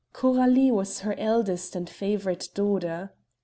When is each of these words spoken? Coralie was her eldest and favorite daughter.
Coralie 0.13 0.71
was 0.71 1.01
her 1.01 1.13
eldest 1.19 1.75
and 1.75 1.87
favorite 1.87 2.49
daughter. 2.55 3.11